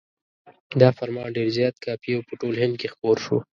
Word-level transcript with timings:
دا 0.81 0.89
فرمان 0.97 1.27
ډېر 1.37 1.47
زیات 1.57 1.75
کاپي 1.85 2.11
او 2.15 2.21
په 2.27 2.33
ټول 2.41 2.53
هند 2.61 2.75
کې 2.81 2.87
خپور 2.93 3.15
شو. 3.25 3.37